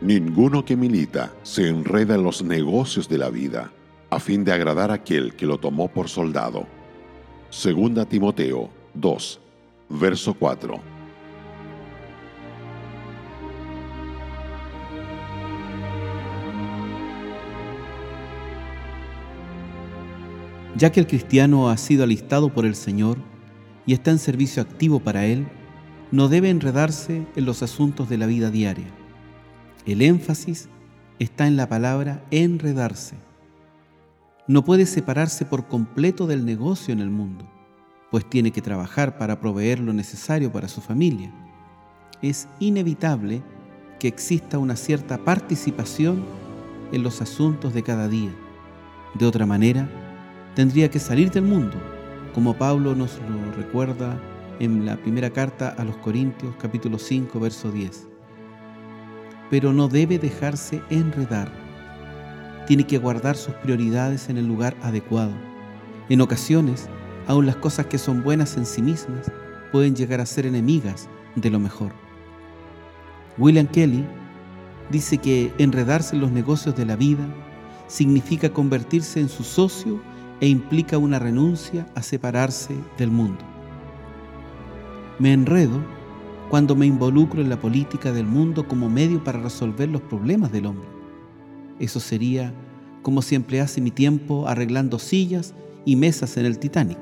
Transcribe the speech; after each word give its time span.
Ninguno 0.00 0.62
que 0.62 0.76
milita 0.76 1.32
se 1.42 1.68
enreda 1.68 2.16
en 2.16 2.22
los 2.22 2.42
negocios 2.42 3.08
de 3.08 3.16
la 3.16 3.30
vida 3.30 3.72
a 4.10 4.20
fin 4.20 4.44
de 4.44 4.52
agradar 4.52 4.90
a 4.90 4.94
aquel 4.94 5.34
que 5.34 5.46
lo 5.46 5.58
tomó 5.58 5.88
por 5.88 6.10
soldado. 6.10 6.66
Segunda 7.48 8.04
Timoteo 8.04 8.68
2, 8.92 9.40
verso 9.88 10.34
4. 10.34 10.80
Ya 20.76 20.92
que 20.92 21.00
el 21.00 21.06
cristiano 21.06 21.70
ha 21.70 21.76
sido 21.78 22.04
alistado 22.04 22.50
por 22.52 22.66
el 22.66 22.74
Señor 22.74 23.16
y 23.86 23.94
está 23.94 24.10
en 24.10 24.18
servicio 24.18 24.60
activo 24.60 25.00
para 25.00 25.24
Él, 25.24 25.46
no 26.12 26.28
debe 26.28 26.50
enredarse 26.50 27.26
en 27.34 27.46
los 27.46 27.62
asuntos 27.62 28.10
de 28.10 28.18
la 28.18 28.26
vida 28.26 28.50
diaria. 28.50 29.05
El 29.86 30.02
énfasis 30.02 30.68
está 31.20 31.46
en 31.46 31.56
la 31.56 31.68
palabra 31.68 32.24
enredarse. 32.32 33.14
No 34.48 34.64
puede 34.64 34.84
separarse 34.84 35.44
por 35.44 35.68
completo 35.68 36.26
del 36.26 36.44
negocio 36.44 36.92
en 36.92 36.98
el 36.98 37.08
mundo, 37.08 37.48
pues 38.10 38.28
tiene 38.28 38.50
que 38.50 38.60
trabajar 38.60 39.16
para 39.16 39.38
proveer 39.38 39.78
lo 39.78 39.92
necesario 39.92 40.50
para 40.50 40.66
su 40.66 40.80
familia. 40.80 41.32
Es 42.20 42.48
inevitable 42.58 43.44
que 44.00 44.08
exista 44.08 44.58
una 44.58 44.74
cierta 44.74 45.18
participación 45.18 46.24
en 46.90 47.04
los 47.04 47.22
asuntos 47.22 47.72
de 47.72 47.84
cada 47.84 48.08
día. 48.08 48.34
De 49.14 49.24
otra 49.24 49.46
manera, 49.46 49.88
tendría 50.56 50.90
que 50.90 50.98
salir 50.98 51.30
del 51.30 51.44
mundo, 51.44 51.76
como 52.34 52.58
Pablo 52.58 52.96
nos 52.96 53.20
lo 53.20 53.52
recuerda 53.52 54.20
en 54.58 54.84
la 54.84 54.96
primera 54.96 55.30
carta 55.30 55.68
a 55.78 55.84
los 55.84 55.96
Corintios 55.98 56.56
capítulo 56.56 56.98
5 56.98 57.38
verso 57.38 57.70
10. 57.70 58.15
Pero 59.50 59.72
no 59.72 59.88
debe 59.88 60.18
dejarse 60.18 60.82
enredar. 60.90 61.50
Tiene 62.66 62.84
que 62.84 62.98
guardar 62.98 63.36
sus 63.36 63.54
prioridades 63.54 64.28
en 64.28 64.38
el 64.38 64.46
lugar 64.46 64.76
adecuado. 64.82 65.32
En 66.08 66.20
ocasiones, 66.20 66.88
aun 67.26 67.46
las 67.46 67.56
cosas 67.56 67.86
que 67.86 67.98
son 67.98 68.22
buenas 68.22 68.56
en 68.56 68.66
sí 68.66 68.82
mismas 68.82 69.30
pueden 69.72 69.94
llegar 69.94 70.20
a 70.20 70.26
ser 70.26 70.46
enemigas 70.46 71.08
de 71.34 71.50
lo 71.50 71.60
mejor. 71.60 71.92
William 73.38 73.66
Kelly 73.66 74.04
dice 74.90 75.18
que 75.18 75.52
enredarse 75.58 76.14
en 76.14 76.22
los 76.22 76.32
negocios 76.32 76.74
de 76.76 76.86
la 76.86 76.96
vida 76.96 77.26
significa 77.86 78.50
convertirse 78.50 79.20
en 79.20 79.28
su 79.28 79.44
socio 79.44 80.00
e 80.40 80.48
implica 80.48 80.98
una 80.98 81.18
renuncia 81.18 81.86
a 81.94 82.02
separarse 82.02 82.74
del 82.98 83.10
mundo. 83.10 83.44
Me 85.18 85.32
enredo 85.32 85.80
cuando 86.48 86.76
me 86.76 86.86
involucro 86.86 87.40
en 87.40 87.48
la 87.48 87.60
política 87.60 88.12
del 88.12 88.26
mundo 88.26 88.66
como 88.68 88.88
medio 88.88 89.22
para 89.22 89.40
resolver 89.40 89.88
los 89.88 90.02
problemas 90.02 90.52
del 90.52 90.66
hombre. 90.66 90.88
Eso 91.78 92.00
sería 92.00 92.52
como 93.02 93.22
si 93.22 93.34
emplease 93.34 93.80
mi 93.80 93.90
tiempo 93.90 94.46
arreglando 94.48 94.98
sillas 94.98 95.54
y 95.84 95.96
mesas 95.96 96.36
en 96.36 96.46
el 96.46 96.58
Titanic. 96.58 96.98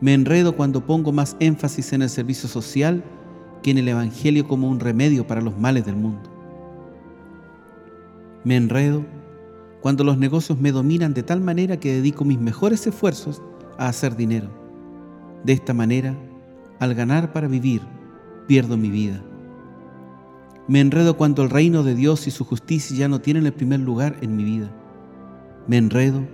Me 0.00 0.14
enredo 0.14 0.54
cuando 0.54 0.86
pongo 0.86 1.12
más 1.12 1.36
énfasis 1.40 1.92
en 1.92 2.02
el 2.02 2.08
servicio 2.08 2.48
social 2.48 3.02
que 3.62 3.72
en 3.72 3.78
el 3.78 3.88
Evangelio 3.88 4.46
como 4.46 4.68
un 4.68 4.78
remedio 4.78 5.26
para 5.26 5.40
los 5.40 5.58
males 5.58 5.84
del 5.84 5.96
mundo. 5.96 6.30
Me 8.44 8.56
enredo 8.56 9.04
cuando 9.80 10.04
los 10.04 10.18
negocios 10.18 10.58
me 10.60 10.72
dominan 10.72 11.14
de 11.14 11.22
tal 11.22 11.40
manera 11.40 11.80
que 11.80 11.92
dedico 11.92 12.24
mis 12.24 12.38
mejores 12.38 12.86
esfuerzos 12.86 13.42
a 13.78 13.88
hacer 13.88 14.16
dinero. 14.16 14.48
De 15.44 15.52
esta 15.52 15.74
manera, 15.74 16.16
al 16.78 16.94
ganar 16.94 17.32
para 17.32 17.48
vivir, 17.48 17.82
pierdo 18.46 18.76
mi 18.76 18.90
vida. 18.90 19.22
Me 20.68 20.80
enredo 20.80 21.16
cuando 21.16 21.42
el 21.42 21.50
reino 21.50 21.82
de 21.82 21.94
Dios 21.94 22.26
y 22.26 22.30
su 22.30 22.44
justicia 22.44 22.96
ya 22.96 23.08
no 23.08 23.20
tienen 23.20 23.46
el 23.46 23.52
primer 23.52 23.80
lugar 23.80 24.16
en 24.20 24.36
mi 24.36 24.44
vida. 24.44 24.70
Me 25.66 25.78
enredo 25.78 26.26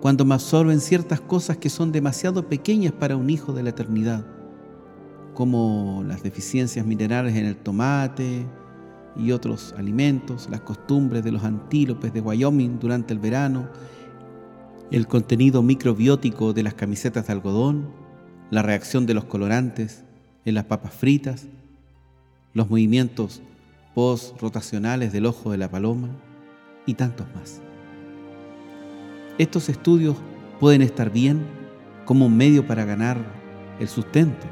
cuando 0.00 0.24
me 0.24 0.34
absorbo 0.34 0.72
en 0.72 0.80
ciertas 0.80 1.20
cosas 1.20 1.56
que 1.56 1.70
son 1.70 1.92
demasiado 1.92 2.48
pequeñas 2.48 2.92
para 2.92 3.16
un 3.16 3.30
hijo 3.30 3.52
de 3.52 3.62
la 3.62 3.70
eternidad, 3.70 4.26
como 5.34 6.04
las 6.06 6.22
deficiencias 6.22 6.84
minerales 6.84 7.36
en 7.36 7.46
el 7.46 7.56
tomate 7.56 8.46
y 9.16 9.32
otros 9.32 9.74
alimentos, 9.78 10.48
las 10.50 10.60
costumbres 10.60 11.24
de 11.24 11.32
los 11.32 11.44
antílopes 11.44 12.12
de 12.12 12.20
Wyoming 12.20 12.78
durante 12.78 13.14
el 13.14 13.20
verano, 13.20 13.68
el 14.90 15.06
contenido 15.06 15.62
microbiótico 15.62 16.52
de 16.52 16.62
las 16.62 16.74
camisetas 16.74 17.26
de 17.26 17.32
algodón, 17.32 17.88
la 18.50 18.62
reacción 18.62 19.06
de 19.06 19.14
los 19.14 19.24
colorantes 19.24 20.04
en 20.44 20.54
las 20.54 20.64
papas 20.64 20.94
fritas, 20.94 21.46
los 22.54 22.70
movimientos 22.70 23.42
post-rotacionales 23.94 25.12
del 25.12 25.26
ojo 25.26 25.50
de 25.50 25.58
la 25.58 25.70
paloma 25.70 26.08
y 26.86 26.94
tantos 26.94 27.26
más. 27.34 27.60
Estos 29.38 29.68
estudios 29.68 30.16
pueden 30.60 30.82
estar 30.82 31.10
bien 31.10 31.44
como 32.04 32.26
un 32.26 32.36
medio 32.36 32.66
para 32.66 32.84
ganar 32.84 33.18
el 33.80 33.88
sustento, 33.88 34.46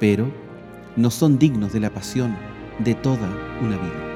pero 0.00 0.30
no 0.96 1.10
son 1.10 1.38
dignos 1.38 1.72
de 1.72 1.80
la 1.80 1.90
pasión 1.90 2.36
de 2.78 2.94
toda 2.94 3.28
una 3.60 3.76
vida. 3.76 4.15